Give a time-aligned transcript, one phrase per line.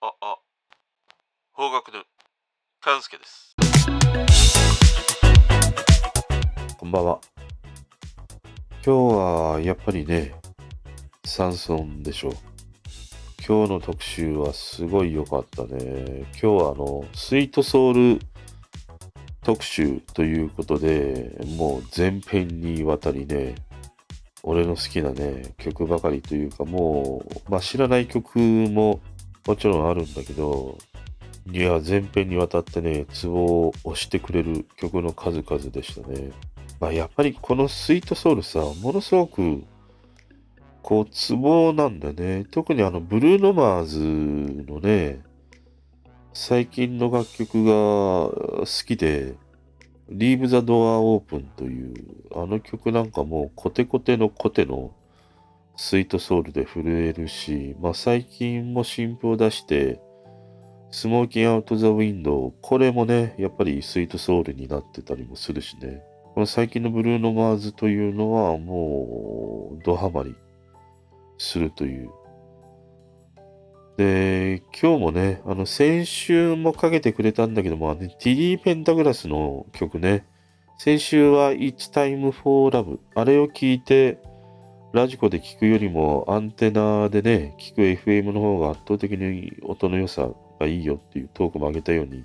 [0.00, 0.38] あ、あ、
[1.50, 2.04] 方角の
[2.80, 3.56] 勘介です。
[6.78, 7.20] こんばんは。
[8.86, 10.36] 今日はやっぱりね、
[11.24, 12.32] サンソンでしょう。
[13.44, 16.26] 今日の特集はすごい良かったね。
[16.30, 18.20] 今日はあの、スイートソウル
[19.42, 23.56] 特集ということで、もう全編にわたりね、
[24.44, 29.00] 俺の好きなね、曲ばかりというか、もう、まあ知らない曲も
[29.48, 30.76] もちろんあるんだけど、
[31.50, 36.32] いや、全編にわたってね、ツボを押してくれる曲の数々でしたね。
[36.78, 39.64] まあ、やっぱりこのスイートソウルさ、ものすごく、
[40.82, 42.44] こう、ツボなんだね。
[42.50, 45.22] 特にあの、ブルーノマーズのね、
[46.34, 49.34] 最近の楽曲が好きで、
[50.10, 51.94] Leave the Door Open という、
[52.34, 54.92] あの曲なんかもうコテコテのコテの
[55.80, 60.00] スイートソウルで震えるし、まあ最近も新譜を出して、
[60.90, 66.02] スモーキンアウトザウィンドウ、これもね、やっぱりスイートソウルになってたりもするしね。
[66.34, 70.34] この最近のブルーノマーズというのはもうドハマり
[71.38, 72.10] するという。
[73.96, 80.26] で、今日もね、あの先週もかけてくれたんだけども、ね、ティリー・ペンタグラスの曲ね、
[80.76, 82.98] 先週は It's Time for Love。
[83.14, 84.18] あれを聞いて、
[84.92, 92.24] ラジコで聞くよりもアンテナでね、聞く FM の方が圧倒的に音の良さがいいよっていうトークも上げたように、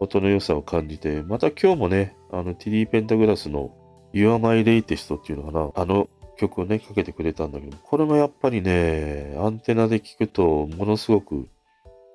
[0.00, 3.70] 音の良さを感じて、また今日もね、あの、ティリー・ペンタグラスの
[4.12, 11.48] You're My Latest っていうのかな、あの曲をね、かけてくれたんだけど、これもやっぱりね、アンテナで聞くと、ものすごく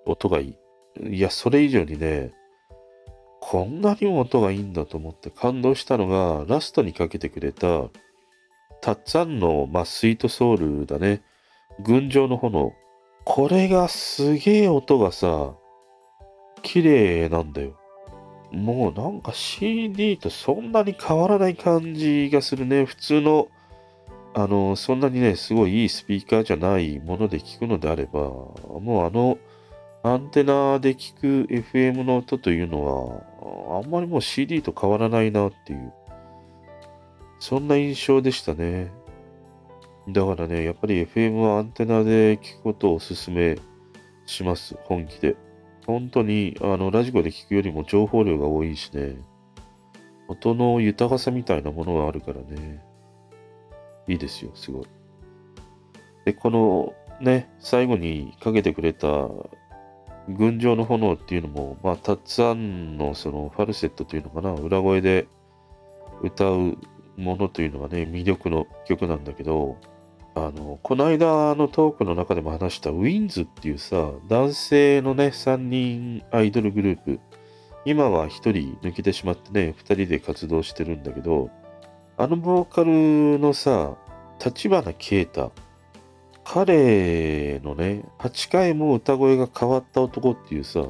[0.06, 0.58] 音がい
[1.00, 1.16] い。
[1.16, 2.34] いや、それ以上にね、
[3.40, 7.90] こんなにも音がいいんだと思って感動したのが、ラストにかけてくれた、
[8.82, 11.22] タッツァンの、まあ、スイートソウルだね。
[11.84, 12.74] 群青の炎。
[13.24, 15.54] これがすげえ音がさ、
[16.64, 17.78] 綺麗なんだよ。
[18.52, 22.86] もうなんか CD とそんなに変わらない感じがするね。
[22.86, 23.48] 普通の、
[24.34, 29.38] あの、そんなにね、すごいいいスピーカーじゃないもので聞くのであれば、もうあの、
[30.04, 33.24] アンテナで聞く FM の音というの
[33.72, 35.94] は、あんまりもう CD と変わらないなっていう、
[37.42, 38.92] そんな印象でしたね。
[40.08, 43.58] だからね、やっぱり FM はアンテナで聞くことをお勧め
[44.28, 44.78] します。
[44.84, 45.36] 本気で。
[45.88, 49.16] 本当に、あの、ラジコで聞くよりも情報量が多いしね。
[50.28, 52.86] 音の豊かさみたいなものがあるからね。
[54.08, 54.86] いいですよ、すごい。
[56.26, 59.08] で、このね、最後にかけてくれた
[60.30, 65.28] 群青の炎っていうのも、まあ、タッツアンのそのファルセットというのかな、裏声で
[66.22, 66.78] 歌う
[67.22, 69.78] ものというのがね、魅力の曲なんだけど、
[70.34, 77.20] あの、この間のトークの中でも話したウィンズっていうさ、男性のね、3人アイドルグループ、
[77.86, 81.50] 今は1人抜けてしまってね、2人で活動してるんだけど、
[82.18, 83.98] あのボーカルのさ、
[84.44, 85.52] 立花啓太、
[86.44, 90.86] 彼のね、8回も歌声が変わった男っていうさ、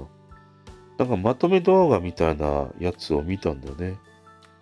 [0.98, 3.96] なんかまとめ動画みたいなやつを見たんだよね。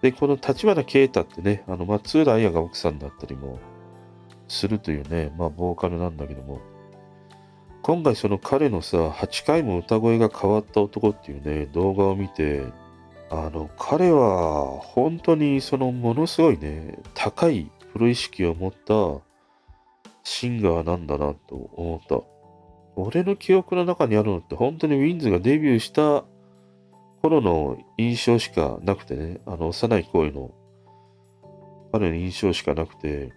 [0.01, 3.59] で、この立花啓太ってね、あの松浦綾が奥さんだったりも
[4.47, 6.61] するというね、まあボーカルなんだけども、
[7.81, 12.63] 今回その彼のさ、8回も歌声が変わった男っていうね、動画を見て、
[13.29, 19.23] あの、彼は本当にそのものすごいね、高いプロ意識を持った
[20.23, 22.21] シンガーなんだなと思った。
[22.95, 26.25] 俺の記憶の中にあるのって本当にウィンズがデビューした
[27.21, 30.51] 頃の印象しかなくてね、あの幼い声の
[31.91, 33.33] 彼の印象しかなくて、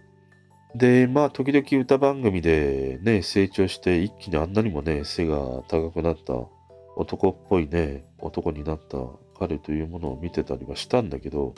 [0.75, 6.33] で、まあ時々歌番組でね、成長して一気にあんなにもね、背が高くなった
[6.95, 8.97] 男っぽいね、男になった
[9.37, 11.53] 彼というものを見てたりはしたんだけど、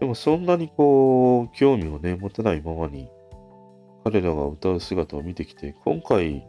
[0.00, 3.08] でもそんなにこう、興味をね、持てないままに、
[4.04, 6.46] 彼らが歌う姿を見てきて、今回、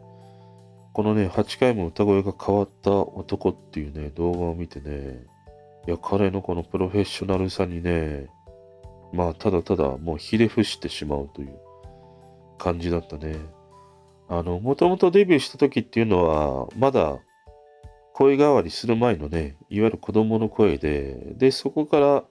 [0.92, 5.24] このね、8回も歌声が変わった男っていうね、動画を見てね、
[5.86, 8.28] いや、彼のこのプロフェッショナルさにね、
[9.12, 11.58] まあ、ただただもうひれ伏してしまうという
[12.58, 13.36] 感じだったね。
[14.28, 17.18] あの、もともとデビューした時っていうのは、まだ
[18.14, 22.24] 声変わりする前のね、いわゆる子供の声で、で、そこから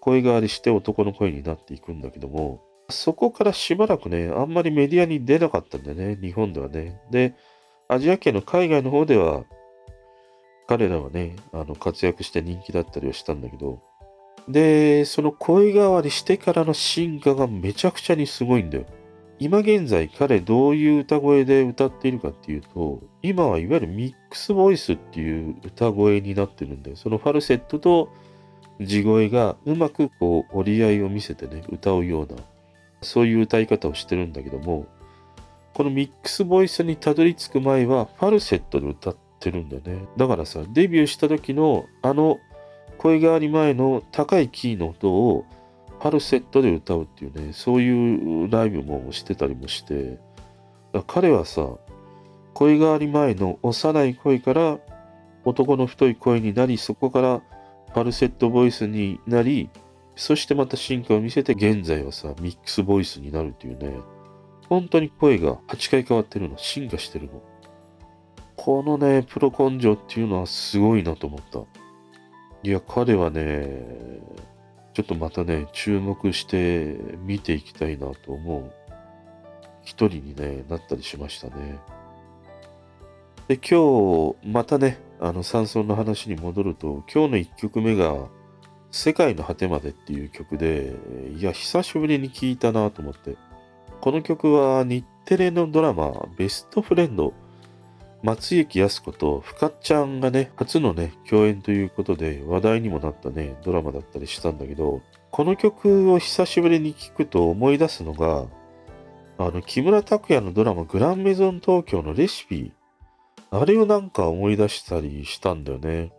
[0.00, 7.00] 声変わりして男の声になっていくんだけども、そこからしばらくね、あんまりメディアに出なかったんだよね、日本ではね。
[7.10, 7.34] で、
[7.88, 9.44] アジア圏の海外の方では、
[10.66, 13.80] 彼らはね、あの活躍して人気だったりはしたんだけど、
[14.48, 18.84] で、その声変わりしてからの進化がめちゃくちゃにすごいんだよ。
[19.38, 28.10] 今現在彼どういう歌声で歌っているかっていうと、今はいわゆるミックスボイスっていう歌声になってるんで、そのファルセットと
[28.80, 32.36] 地声がうまくこう折り合いを見せてね、歌うような、
[33.02, 34.86] そういう歌い方をしてるんだけども、
[35.74, 40.06] このミックスボイスにたどり着く前はファルセットで歌ってるんだよね。
[40.16, 42.38] だからさ、デビューした時のあの
[42.96, 45.44] 声変わり前の高いキーの音を
[46.00, 50.18] ファルセットで歌うっていうね、そういうライブもしてたりもして、
[51.06, 51.68] 彼はさ、
[52.52, 54.78] 声変わり前の幼い声から
[55.44, 57.42] 男の太い声になり、そこから
[57.92, 59.70] ファルセットボイスになり、
[60.14, 63.96] そしてまた進化を見せて現在はさ、ミックスボイスになるっていうね、
[64.68, 67.42] 本当に声が8回変わってるの、進化してるの。
[68.56, 71.60] このね、プロ根性っていうのはすごいなと思った。
[72.62, 73.82] いや、彼はね、
[74.94, 78.72] ちょっとまたね、注目して見ていきたいなと思う
[79.82, 81.78] 一人に、ね、なったりしましたね。
[83.48, 88.28] で、今日、またね、あの、山村の話に戻ると、今日の1曲目が、
[88.90, 90.94] 世界の果てまでっていう曲で、
[91.36, 93.36] いや、久しぶりに聴いたなと思って。
[94.04, 97.32] この曲は日テレのドラマ、ベストフレンド、
[98.22, 108.44] 松雪靖子と深ちゃんがね、初のね、共演ということで話題にもなったね、ドラマだったりしたんだけど、この曲を久しぶりに聴くと思い出すのが、
[109.38, 112.72] あの、木村拓哉のドラマグランメゾン東京のレシピ、
[113.50, 116.12] あれをなんか思い出したりしたんだよね。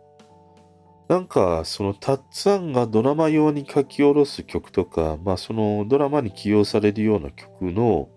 [1.08, 8.08] なんか、そのタッツァンがドラマ用に書き下ろす曲とか、まあそのドラマに起用されるような曲の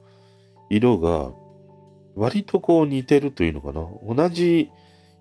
[0.69, 1.31] 色が
[2.15, 3.87] 割とこう似てるというのかな。
[4.15, 4.71] 同じ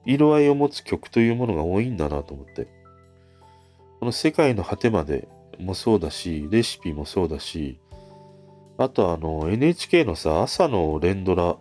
[0.06, 2.68] 色合いを持つ曲というものが多いんだなと思って。
[4.00, 5.28] この世界の果てまで
[5.58, 7.78] もそうだし、レシピもそうだし、
[8.78, 11.56] あとあの NHK のさ、朝の連ドラ、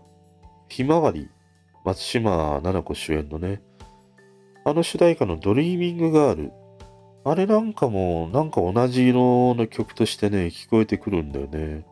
[0.69, 1.29] ひまわり、
[1.83, 3.61] 松島奈々子主演のね、
[4.67, 6.51] あの主題歌のドリーミングガール。
[7.23, 11.85] あれなんかも、なんか同じ色の曲としてね、聞こえてくるんだよね。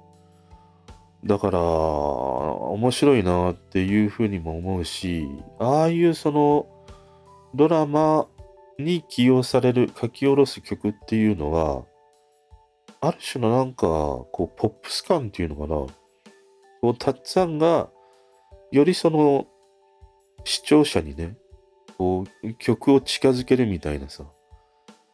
[1.24, 5.26] だから、面白いなっていうふうにも思うし、
[5.58, 6.68] ああいうその、
[7.54, 8.28] ドラマ
[8.78, 11.86] に起用される、書き下ろす曲っていうのは、
[13.00, 15.68] ある種のなんか、こう、ポップス感っていうのかな。
[16.82, 17.90] こう、たっつぁんが、
[18.74, 19.48] よりその、
[20.44, 21.38] 視聴者にね、
[21.98, 24.24] こう、曲を近づけるみたいなさ、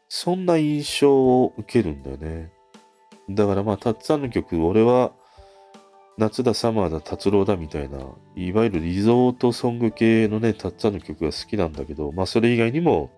[0.09, 2.51] そんな印象を受けるんだよね。
[3.29, 5.11] だからまあ、たっつぁんの曲、俺は、
[6.17, 7.99] 夏だ、サマーだ、達郎だみたいな、
[8.35, 13.09] いわゆるリゾートソング系のね、たっつぁんの曲が好きなんだけど、まあそれ以外にも、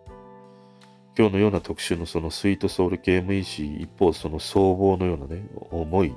[1.17, 6.15] 今日のような特集のそのスイートソウル系もいいし、一方その僧帽のようなね、重い、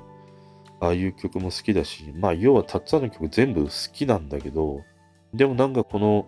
[0.79, 4.81] ああいう曲も好きだし、まあ要はたっつぁんの曲全部好きなんだけど、
[5.33, 6.27] でもなんかこの、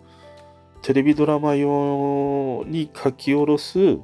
[0.82, 4.00] テレビドラマ用に書き下ろす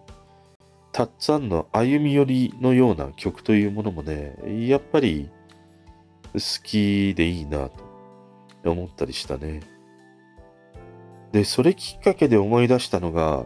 [0.92, 4.36] たっつぁんの歩み寄りのような曲というものもね、
[4.68, 5.30] やっぱり
[6.34, 7.70] 好きでいいな
[8.64, 9.62] と思ったりしたね。
[11.32, 13.46] で、それきっかけで思い出したのが、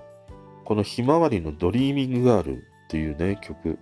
[0.63, 3.79] このひまわりのドリーミングガールっていうね、曲。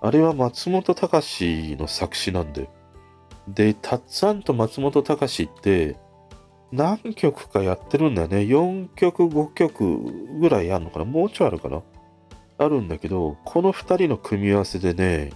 [0.00, 2.68] あれは松本隆の作詞なんで。
[3.48, 5.96] で、たっつぁんと松本隆って
[6.72, 8.38] 何曲かやってるんだよね。
[8.38, 9.98] 4曲、5曲
[10.40, 11.82] ぐらいあるのかなもうちょいあるかな
[12.58, 15.30] あるんだけど、この2人の組み合わせでね、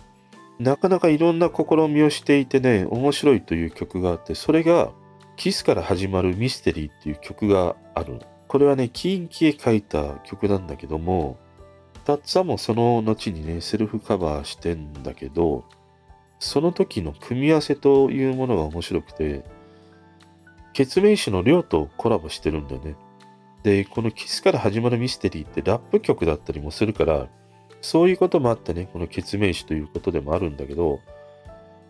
[0.59, 4.91] なかなかいろんな試みをしていてね、面白いという曲があって、それが、
[5.37, 8.21] キスから始まるミステリーっていう曲がある。
[8.49, 11.37] これはね、キンキへ書いた曲なんだけども、
[12.07, 15.65] タッツァもその後にね、セルフカバーしてんだけど、
[16.39, 19.45] その時の組み合わせというものが面白くて、
[20.77, 22.97] 決命詞の亮とコラボしてるんだよね。
[23.63, 27.29] で、このキスから始まるミステリーってラップ曲だったりもするから、
[27.81, 31.01] そういうこともあってね、この決命詞ということでもあるんだけど、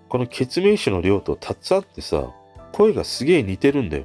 [0.09, 2.33] この決命詞の亮とタッツァってさ、
[2.71, 4.05] 声がすげえ似てるんだよ。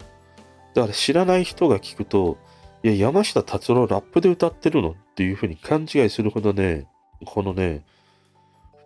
[0.73, 2.39] だから知らない人が聞くと、
[2.81, 6.87] いや、山下達郎ラップで歌ってるのっていうふうに勘違いするほどね、
[7.25, 7.85] このね、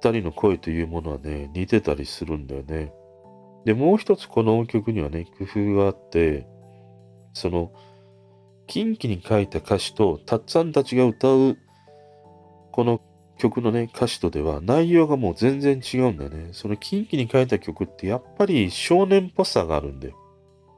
[0.02, 2.92] 二人の声というものはね、似てたりするんだよね。
[3.66, 6.48] で、もう一つこの曲にはね、工夫があって、
[7.34, 7.72] その、
[8.68, 11.58] 近畿に書いた歌詞と、たっつぁんたちが歌う、
[12.72, 13.02] この
[13.38, 16.50] 曲のね、歌詞とでは内容がもう全然違うんだよね。
[16.54, 20.16] その近畿に書いた曲ってやっぱり少年っぽさがあるんだよ。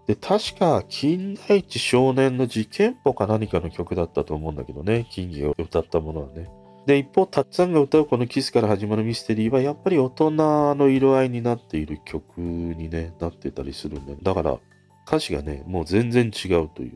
[0.08, 6.50] で、確か、金田一少年の事件簿か何かの曲だったと思うんだけどね、近畿が歌ったものはね。
[6.88, 14.17] で、一方、タッツァンが歌うこのキスから始まるミステリーは、やっぱり大人の色合いになっている曲にね、なってたりするんだよ。
[14.24, 14.58] だから、
[15.06, 16.94] 歌詞がね、もう全然違うという。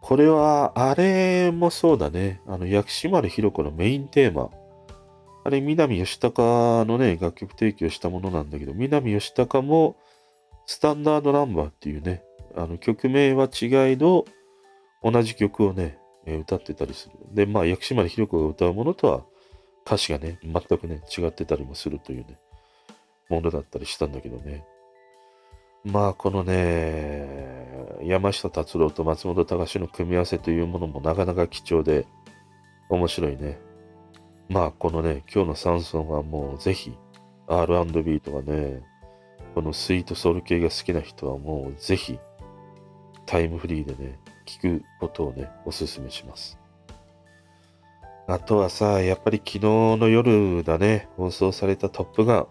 [0.00, 2.40] これは、あれもそうだね。
[2.46, 4.48] あの、薬師丸ひろ子のメインテーマ。
[5.44, 9.96] あれ、南吉高のね、楽曲提供したものなんだけど、南吉高も、
[10.64, 12.22] スタンダードナンバーっていうね、
[12.56, 14.24] あの、曲名は違いど、
[15.02, 17.14] 同じ曲をね、え歌ってたりする。
[17.32, 19.24] で、まあ、薬師丸ひろ子が歌うものとは、
[19.86, 22.38] 歌詞がね、全くね、違ってたりもするというね、
[23.28, 24.64] ものだったりしたんだけどね。
[25.84, 32.06] まあ、このね、山下達郎と松本隆の組み合わせというものもなかなか貴重で、
[32.90, 33.58] 面白いね。
[34.48, 36.92] まあ、このね、今日のサンソンはもうぜひ、
[37.46, 38.82] R&B とかね、
[39.54, 42.18] このスイートソウル系が好きな人はもうぜひ、
[43.26, 46.58] タイムフリーでね、聞くことをね、おすすめします。
[48.26, 52.46] あとはさ、やっぱり昨日の夜だね、放送されたトップガ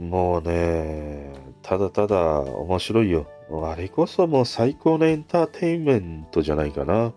[0.00, 0.08] ン。
[0.08, 3.26] もうね、ただただ面白いよ。
[3.64, 7.12] あれこそもう最高のエンターテインメントじゃないかな。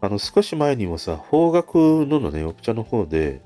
[0.00, 3.42] あの、少し前にもさ、方角ののね、オプチャの方で、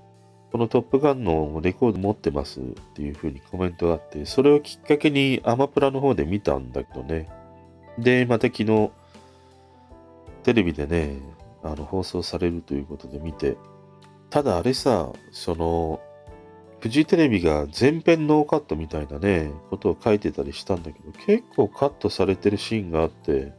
[0.51, 7.29] このトップガンのレコード持ってますっていう風にコメントがあって、それをきっかけにアマプラの方で見たんだけどね。
[7.99, 8.91] で、また昨日、
[10.43, 11.21] テレビでね、
[11.63, 13.57] あの、放送されるということで見て、
[14.31, 16.01] ただあれさ、その、
[16.81, 23.53] フジテレビが全編ノーカットみたいなね、ことを書いてたりしたんだけど、結構カットされてるシーンがあって、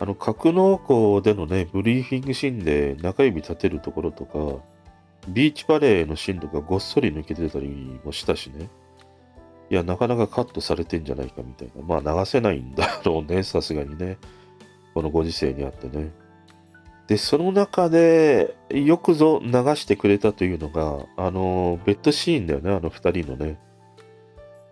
[0.00, 4.62] あの、格納庫でのね、ブリーフィングシーンで中指立てるところとか、
[5.28, 8.70] ビーチバレーのシーンとかごっそり抜けてたりもしたしね。
[9.70, 11.82] いや、なかなかカットされてんじゃないかみたいな。
[11.82, 14.18] まあ流せないんだろうね、さすがにね。
[14.94, 16.12] このご時世にあってね。
[17.06, 23.58] で、その中で、よくぞ流してくれたというのが、あの、ベッドシーンだよね、あの二人のね。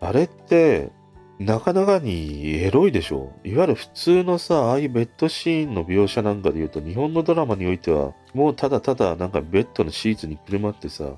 [0.00, 0.90] あれって、
[1.38, 11.16] なかなかにエロいでしょいわゆる普通のさ、ああいうベッドシーンの描写なんかで言うと、日本のドラマにおいては、もうただただなんかベッドのシーツにくるまってさ、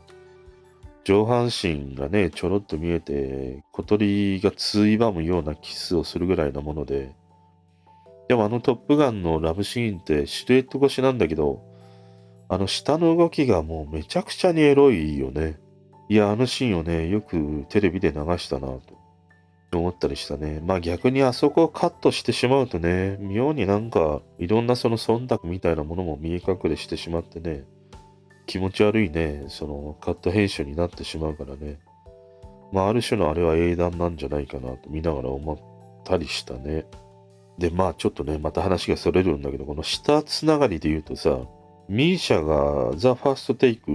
[1.05, 7.15] 上半身がね、ちょろっと見えて、小鳥がついばむようなキスをするぐらいなもので、
[8.29, 11.63] でもあのトップガンのラブシーンってシルエット越しなんだけど、
[12.49, 15.59] あの下の動きがもうめちゃくちゃにエロいよね。
[16.09, 18.69] いや、あのシーンをね、よくテレビで流したな
[19.71, 20.61] と思ったりしたね。
[20.65, 27.65] まあ逆にあそこをカットしてしまうとね、妙になんかいろんなその忖度みたいなものも見え隠れしてしまってね、
[28.47, 31.79] 気持ち悪いね、そのカット編集になってしまうからね。
[32.73, 35.59] まあある種のあれは英断なんじゃないかなと見ながら思っ
[36.05, 36.87] たりしたね。
[37.59, 41.39] で、まあちょっとね、また話がそれるんだけど、この下つながりで言うとさ、
[41.89, 43.91] ミーシャがザ・ファーストテイク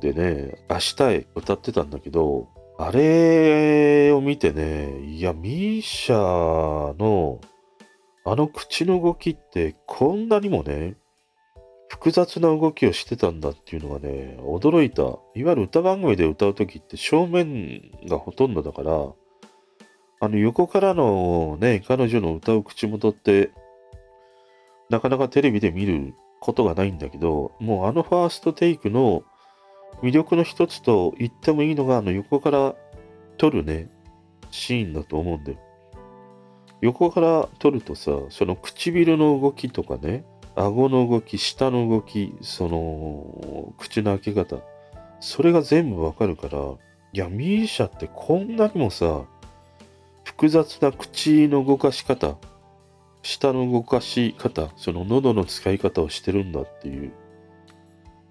[0.00, 7.40] でね、明日へ歌ってたんだけど、あれを見てね、いや、ミーシャの
[8.26, 10.96] あの口の動きってこんなにもね、
[11.88, 15.02] 複雑な動きをしてたんだっていうのがね、驚いた。
[15.02, 19.12] いわゆる歌番組で歌うときって正面がほとんどだから、
[20.24, 23.50] あの横からのね、彼女の歌う口元って、
[24.90, 29.22] なかなかテレビで見ることがないんだけど、もうあのファーストテイクの
[30.02, 32.74] 魅力の一つと言ってもいいのが、あの横から
[33.38, 33.90] 撮るね、
[34.50, 35.58] シーンだと思うんだよ。
[36.80, 44.56] 横から撮るとさ、その唇の動きとかね、顎の動き、舌の動き、その、口の開け方、
[45.20, 46.58] それが全部わかるから、
[47.12, 49.24] いや、ミーシャってこんなにもさ、
[50.36, 52.36] 複雑な口の動かし方、
[53.22, 57.12] 舌の動かし方、その喉の使い方をしてるんだっていう。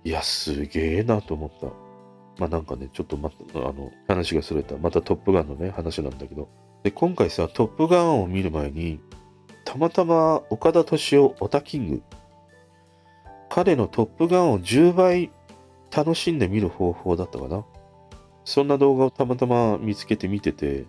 [0.03, 1.67] いや、すげえなと思った。
[2.38, 4.75] まあなんかね、ちょっとま、あの、話がそれた。
[4.77, 6.50] またトップガンのね、話なんだけど。
[6.83, 9.00] で、今回さ、トップガンを見る前に、
[9.63, 12.03] たまたま岡田敏夫、オタキング。
[13.50, 15.31] 彼のトップガンを10倍
[15.95, 17.63] 楽しんで見る方法だったかな。
[18.45, 20.86] そんな動画をたまたま見つけて見てて、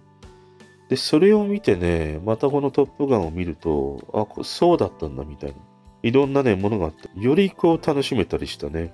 [0.88, 5.56] で、それを見てね、またこのトップガンを見ると、あ、そうだったんだみたいな。
[6.02, 8.92] いろんなね、ものがあって、よりこう楽しめたりしたね。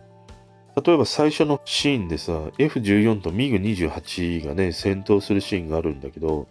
[0.85, 6.47] 例えば最初のシーンでさ、F14 と MiG28 がね、戦闘するシーンがあるんだけど、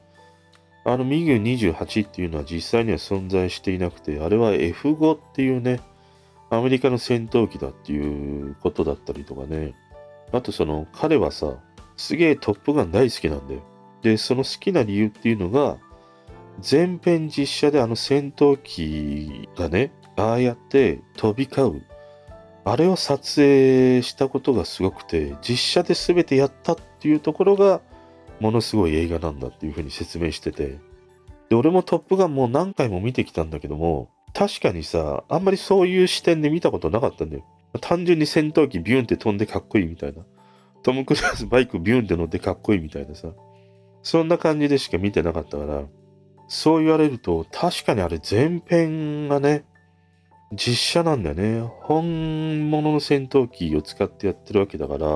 [0.83, 5.79] あの MiG28 っていうのは実際には存在していなくて、あれは F5 っていうね、
[6.49, 9.73] アメリカの戦闘機だっていうことだったりとかね。
[10.31, 11.55] あとその、彼はさ、
[11.95, 13.61] すげえトップガン大好きなんだよ。
[14.01, 15.77] で、その好きな理由っていうのが、
[16.59, 21.83] 全編実写であの戦闘機がね、ああやって飛び交う、
[22.65, 27.81] あれを撮影したことがすごくて、実写で全てやったっていうところが、
[28.39, 30.79] ものすごい映画なんだっていうふうに説明してて。
[31.49, 37.45] で、俺もトップガンもう何回も見てきたんだけども、確かにさ、あんまりそういう視点で見たことなかったんだよ。
[37.81, 40.23] 単純に戦闘機ビューンって飛んでかっこいいみたいな。
[40.83, 43.29] トム・クルーズバイクビューンって乗ってかっこいいみたいなさ。
[44.01, 45.83] そんな感じでしか見てなかったから、
[46.47, 49.65] そう言われると、確かにあれ全編がね、
[50.51, 51.61] 実写なんだよね。
[51.81, 55.07] 本物の戦闘機を使ってやってるわけだから、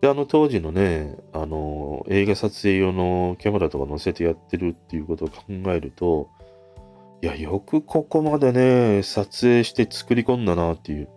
[0.00, 6.28] で、あの当時のね、あの、映画撮影用のキャメラとか載せてやってるっていうことを考えると、
[7.20, 11.08] いや、よくここまでね、撮影して作り込んだなっていう。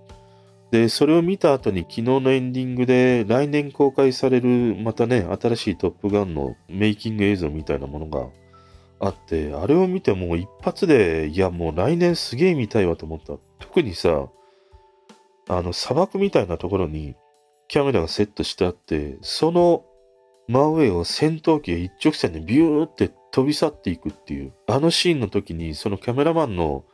[0.72, 8.30] で、それを見た後に昨日のエンディングで来年公開されるまたね、新しいトップガンのメイキング映像みたいなものが
[9.01, 13.34] あって、あれを見てもう一発で、いやもう来年すげえ見たいわと思った。
[13.60, 14.30] 特にさ、
[15.50, 17.16] あの砂漠みたいなところに
[17.68, 19.84] キャメラがセットしてあって、その
[20.48, 26.86] 真上を戦闘機が一直線でビューって飛び去っていくっていう、あのシーンの時にそのキャメラマンの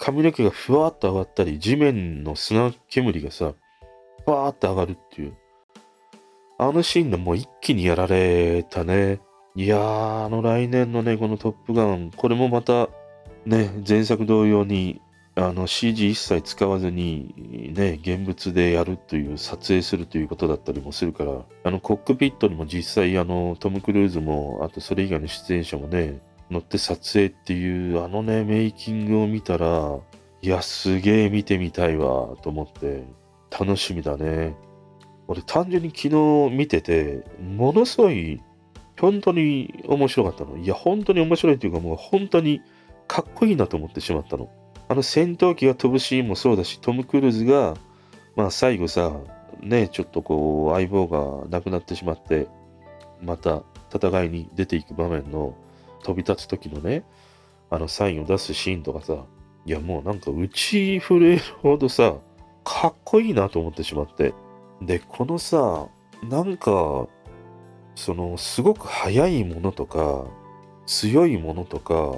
[0.00, 3.52] 髪の毛がふわっと上がったり、地面の砂煙がさ、
[4.24, 5.34] ふわーって上がるっていう。
[6.58, 9.20] あのシーンでもう一気にやられたね。
[9.54, 12.88] いやー、あの来年のね、このトップガン、これもまた、
[13.44, 15.02] ね、前作同様に、
[15.36, 17.34] あの CG 一切使わずに、
[17.74, 29.98] ね、現物でやるという、撮影するということだったりもするから、あのコックピットにも実際、あの、トム・クルーズも、あとそれ以外の出演者もね、乗って撮影っていう、あのね、メイキングを見たら、
[30.42, 33.04] いや、すげえ見てみたいわ、と思って、
[33.50, 34.54] 楽しみだね。
[35.28, 38.40] 俺、単純に昨日見てて、ものすごい
[39.00, 40.58] 本当に面白かったの。
[40.58, 42.60] いや、本当に面白いというか、もう本当に
[43.08, 44.50] かっこいいなと思ってしまったの。
[44.88, 47.74] あの戦闘機が飛ぶシーンもそうだし、トム・クルーズが、
[48.36, 49.12] まあ最後さ、
[49.62, 52.48] ね、ちょっとこう、相棒が亡くなってしまって、
[53.22, 53.62] また
[53.94, 55.54] 戦いに出ていく場面の
[56.02, 57.04] 飛び立つ時のね、
[57.70, 59.24] あのサインを出すシーンとかさ、
[59.66, 62.14] いやもうなんか打ち震えるほどさ、
[62.64, 64.34] かっこいいなと思ってしまって。
[64.82, 65.88] で、このさ、
[66.28, 67.08] なんか、
[67.94, 70.24] そのすごく速いものとか
[70.86, 72.14] 強いものとか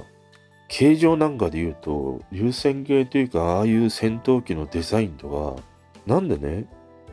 [0.68, 5.62] 形状なんかで言うと流線形というかああいう戦闘機のデザインとか
[6.07, 6.66] なんでね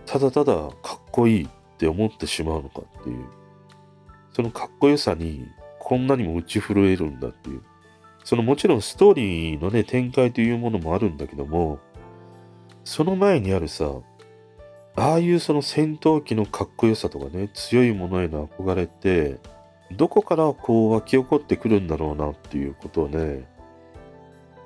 [0.06, 3.26] ただただかっこいいって思ってしまうのかっていう
[4.34, 5.48] そのかっこよさに
[5.90, 7.64] こんなにも打ち震えるんだっていう
[8.24, 11.80] そのもちろんストーリーのね展開というものもあるんだけども
[12.84, 13.92] その前にあるさ
[14.96, 19.40] ああいうその戦闘機のかっこよさとかね、強いものへの憧れって、
[19.92, 23.48] どこからこう湧き起こってくるんだろうなっていうことをね、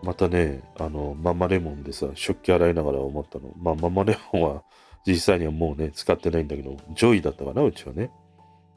[0.02, 3.52] またね、あの、ママレモンでさ、食器洗いながら思ったの。
[3.62, 4.64] まあ、ママレモンは
[5.06, 8.10] 実際にはもうね、使ってないんだけど、ジョイだったかな、うちはね。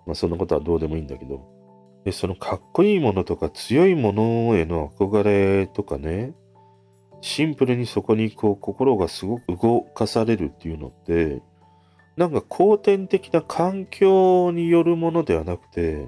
[0.07, 1.41] まあ、そんなことはどうでもいいんだけど。
[2.07, 6.35] で、そのかっこいいものとか強いものへの憧れとかね、
[7.21, 11.43] シンプルにそこにこう心がすごく動かされるっていうのって、
[12.17, 16.07] なんか後天的な環境によるものではなくて、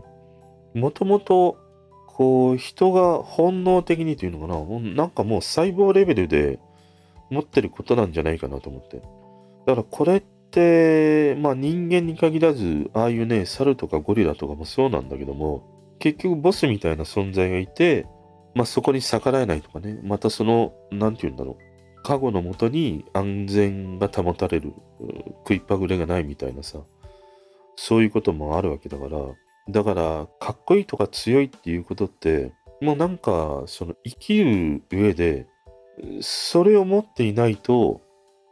[0.73, 1.59] もともと
[2.07, 6.61] こう人が本能的にというのかな、なんかもう細胞レベルで
[7.29, 8.99] 持ってることなんじゃないかなと思って。
[9.67, 18.07] だからこれって、まあ人間に限らず、ああいうね、猿とかゴリラとかもそうなんだけども、結局ボスみたいな存在がいて、
[18.55, 24.73] まあ、そこに逆らえないとかね、またその、なんて言うんだろう、過去のもとに安全が保たれる、
[25.39, 26.81] 食いっぱぐれがないみたいなさ、
[27.77, 29.21] そういうこともあるわけだから、
[29.71, 35.47] だから、かっこいいとか強いっていうことって、もうなんか、その生きる上で、
[36.21, 38.01] それを持っていないと、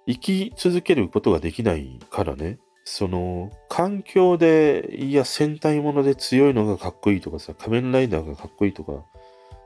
[0.07, 2.59] 生き続けることができないからね。
[2.89, 9.05] その、環境で、いや、戦隊もので強いのがかっこいいとかさ、仮面ライダーがかっこいいとか、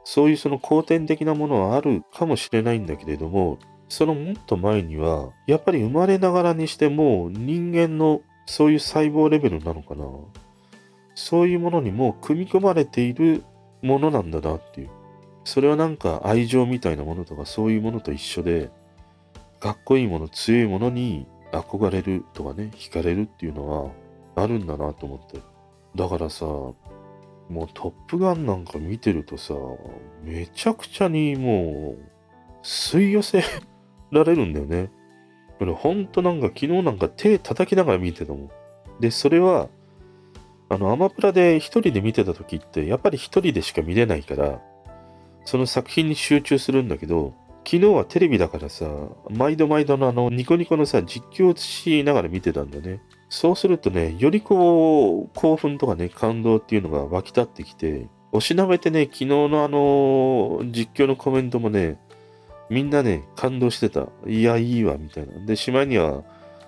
[0.05, 3.59] そういうその後天的なものはあるかもしれないんだけれども、
[3.91, 10.07] そのもっと前には、やっぱり生まれながらにしても人間のそういう細胞レベルなのかな。
[11.15, 13.45] そういうものにも組み込まれている
[13.83, 14.89] ものなんだなっていう。
[15.45, 18.71] それはなんか愛情みたいなものとかそういうものと一緒で、
[19.59, 23.91] かっこいいもの、強いものに憧れるとかね、惹かれるっていうのは
[24.37, 25.41] あるんだなと思って。
[25.95, 26.75] だからさ、も
[27.65, 29.55] うトップガンなんか見てるとさ、
[30.23, 31.99] めちゃくちゃにもう
[32.63, 33.43] 吸い寄せ
[34.13, 34.91] られるんだよね。
[35.59, 38.51] これほんとなんか昨日なんか手叩きながら見てたもん。
[39.01, 39.69] で、それは、
[40.69, 44.63] あの、アマプラで一人で見てた時って、やっぱり一人でしか見れないから、
[45.45, 47.35] その作品に集中するんだけど、
[47.65, 48.87] 昨日はテレビだからさ、
[49.31, 53.01] 毎度毎度のあの、ニコニコのさ、実況をしながら見てたんだね。
[53.29, 61.99] そうするとね、よりこう、興奮とかね、感動っていうのが湧き立ってきて、おしなべてね、昨日のあの、実況のコメントもね、
[62.71, 64.07] みんなね、感動してた。
[64.27, 65.45] いや、いいわ、みたいな。
[65.45, 66.23] で、しまいには、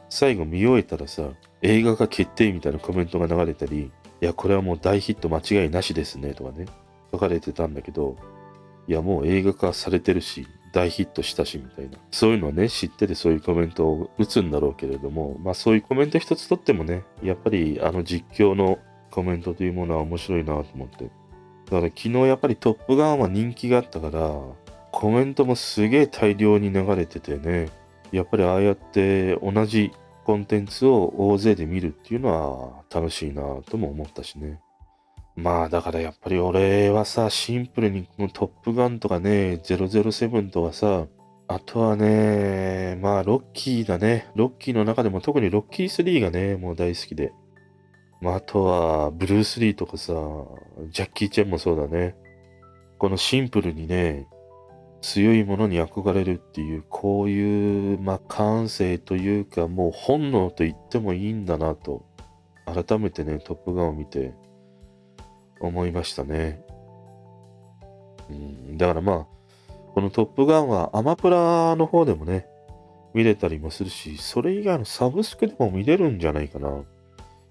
[0.09, 1.31] 最後見終えたらさ、
[1.63, 6.67] 映画化決定みたいなコメントが流れたり、いや、これはもう大ヒット間違いなしですね、とかね、
[7.13, 8.17] 書かれてたんだけど、
[8.89, 11.99] いや、もう映画化されてるし、大ヒットしたしみたいな。
[12.11, 18.79] そういうのはね、知っててそういうコメントを打つんだろうけれども、まあそういうコメント一つとってもね、やっぱりあの実況の
[19.11, 21.05] コメントというものは面白いなと思って。
[21.05, 21.11] だ
[21.71, 24.35] から昨日やっぱりトップガンは人気があったから、
[24.91, 27.69] コメントもすげえ大量に流れててね、
[28.11, 29.93] やっぱりああやって同じ
[30.25, 34.61] コンテンツを大勢で見るっていうのは楽しいなとも思ったしね。
[35.37, 41.07] まあだからやっぱり俺はさ、シンプルにこのトップガンとかね、007とかさ、
[41.49, 44.31] あとはね、まあロッキーだね。
[44.35, 47.33] ロッキーの中でも特にロッキー3がね、もう大好きで。
[48.21, 50.13] まああとはブルース・リーとかさ、
[50.91, 52.15] ジャッキー・チェンもそうだね。
[52.99, 54.29] このシンプルにね、
[55.01, 62.05] 強いものに憧れるっていう、こういう、まあ感性というか、もう本能と言ってもいいんだなと、
[62.65, 64.35] 改めてね、トップガンを見て、
[65.67, 66.65] 思いましたね。
[68.31, 69.27] うん、だからまあ、
[69.95, 72.47] このトップガンはアマプラの方でもね、
[73.15, 76.85] 見れたりもするし、それ以外のサブスクでも見れるんじゃないかな。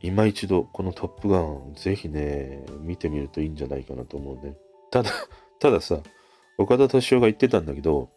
[0.01, 4.55] 今一度、このトップガン、ぜひね、見てみるといいんじゃないかなと思うね。
[4.89, 5.11] ただ、
[5.59, 5.99] たださ、
[6.57, 8.09] 岡田敏夫が言ってたんだけど、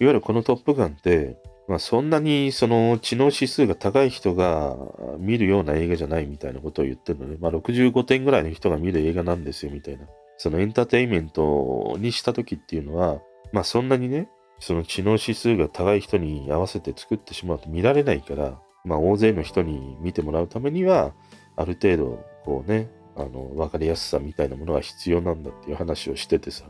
[0.00, 1.36] いわゆるこのトップガンって、
[1.68, 4.74] まあ、そんなにその知能指数が高い人が
[5.18, 7.36] 見るような映画じゃないみたいなことを言ってるのね。
[7.38, 10.06] まあ、65点ぐらいの人が見る映画なんですよみたいな。
[10.38, 13.20] そのエンターテインメントにした時っていうのは、
[13.52, 21.12] まあそんなにね、その知能指数が高い人に合わせて作ってしまうと見られないから、まあ大勢の人に見てもらうためには、
[21.56, 26.64] ある程度、こうね、あの、わかりやすさみたいなものが必要なんだっていう話をしててさ、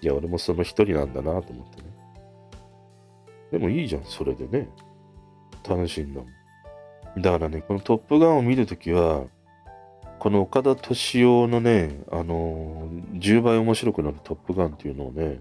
[0.00, 1.95] いや、俺もその一人なんだなと思ってね。
[3.56, 4.68] でもいいじゃん、それでね。
[5.66, 6.26] 楽しいんだも
[7.16, 7.22] ん。
[7.22, 9.24] だからね、このトップガンを見るときは、
[10.18, 15.40] この岡田敏夫のね、あのー、10倍面白くなるトップガンっていうのをね、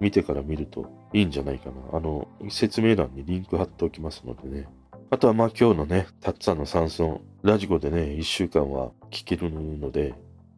[0.00, 1.96] 見てから見るといいんじゃないかな。
[1.96, 4.66] あの、説明欄にリンク貼っておきますのでね。
[5.10, 10.14] あとはまあ今日のね、たっつぁんの山村、ラジコでね、1週間は聞けるので、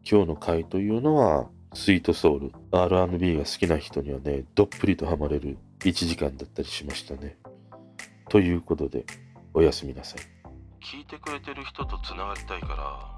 [0.09, 7.37] 今日の回というのは、スイートソウル、R&B が好きな人にはね、どっぷりとハマれる1時間だったりしましたね。
[8.29, 9.05] ということで、
[9.53, 10.35] おやすみなさい。
[10.85, 13.15] 聞いてくれてる人とつながりたいから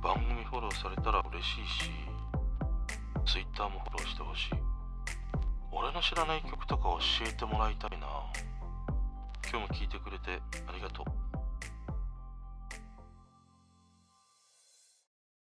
[0.00, 1.90] 番組フォローされたら嬉しいし
[3.26, 4.50] Twitter もフォローしてほしい
[5.72, 8.06] 俺の知らない曲とか教えてもらいたいな
[9.50, 11.31] 今日も聞いてくれてありがとう